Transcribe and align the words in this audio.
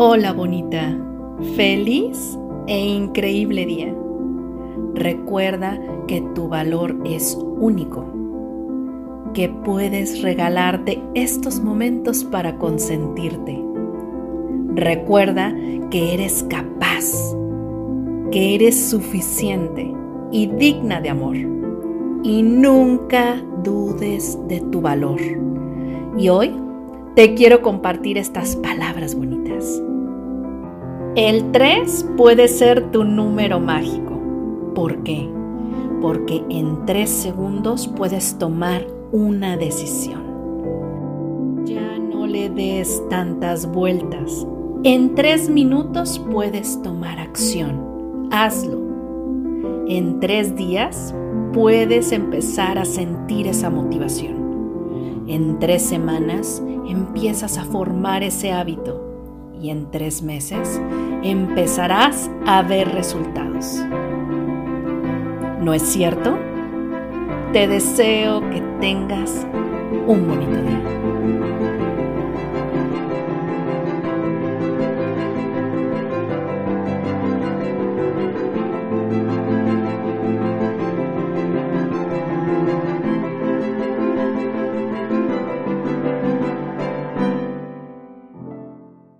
Hola 0.00 0.32
bonita, 0.32 0.96
feliz 1.56 2.38
e 2.68 2.78
increíble 2.78 3.66
día. 3.66 3.92
Recuerda 4.94 5.76
que 6.06 6.20
tu 6.36 6.46
valor 6.46 6.96
es 7.04 7.36
único, 7.58 8.06
que 9.34 9.48
puedes 9.48 10.22
regalarte 10.22 11.02
estos 11.14 11.60
momentos 11.60 12.22
para 12.22 12.58
consentirte. 12.58 13.60
Recuerda 14.76 15.52
que 15.90 16.14
eres 16.14 16.44
capaz, 16.44 17.34
que 18.30 18.54
eres 18.54 18.90
suficiente 18.90 19.92
y 20.30 20.46
digna 20.46 21.00
de 21.00 21.08
amor. 21.08 21.36
Y 22.22 22.44
nunca 22.44 23.44
dudes 23.64 24.38
de 24.46 24.60
tu 24.60 24.80
valor. 24.80 25.20
Y 26.16 26.28
hoy 26.28 26.54
te 27.16 27.34
quiero 27.34 27.62
compartir 27.62 28.16
estas 28.16 28.54
palabras 28.54 29.16
bonitas. 29.16 29.82
El 31.20 31.50
3 31.50 32.10
puede 32.16 32.46
ser 32.46 32.92
tu 32.92 33.02
número 33.02 33.58
mágico. 33.58 34.12
¿Por 34.72 35.02
qué? 35.02 35.28
Porque 36.00 36.44
en 36.48 36.86
3 36.86 37.10
segundos 37.10 37.88
puedes 37.88 38.38
tomar 38.38 38.86
una 39.10 39.56
decisión. 39.56 40.22
Ya 41.64 41.98
no 41.98 42.24
le 42.24 42.50
des 42.50 43.02
tantas 43.10 43.66
vueltas. 43.66 44.46
En 44.84 45.16
3 45.16 45.50
minutos 45.50 46.24
puedes 46.30 46.80
tomar 46.82 47.18
acción. 47.18 48.28
Hazlo. 48.30 48.78
En 49.88 50.20
3 50.20 50.54
días 50.54 51.12
puedes 51.52 52.12
empezar 52.12 52.78
a 52.78 52.84
sentir 52.84 53.48
esa 53.48 53.70
motivación. 53.70 55.24
En 55.26 55.58
tres 55.58 55.82
semanas 55.82 56.62
empiezas 56.86 57.58
a 57.58 57.64
formar 57.64 58.22
ese 58.22 58.52
hábito 58.52 59.08
y 59.60 59.70
en 59.70 59.90
tres 59.90 60.22
meses 60.22 60.80
empezarás 61.22 62.30
a 62.46 62.62
ver 62.62 62.88
resultados. 62.92 63.82
¿No 65.60 65.74
es 65.74 65.82
cierto? 65.82 66.38
Te 67.52 67.66
deseo 67.66 68.40
que 68.50 68.60
tengas 68.80 69.46
un 70.06 70.26
bonito 70.26 70.62
día. 70.62 71.17